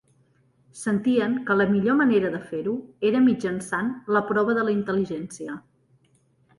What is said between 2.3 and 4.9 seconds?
de fer-ho era mitjançant la prova de la